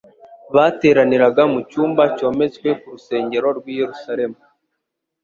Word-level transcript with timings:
Bateraniraga 0.55 1.43
mu 1.53 1.59
cyumba 1.69 2.03
cyometswe 2.17 2.67
ku 2.79 2.85
rusengero 2.93 3.47
rw'i 3.57 3.73
Yerusalemu. 3.79 4.39